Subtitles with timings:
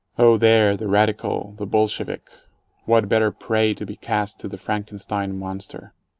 [0.17, 2.27] Oh, there, the radical, the Bolshevik!
[2.85, 5.93] What better prey to be cast to the Frankenstein monster?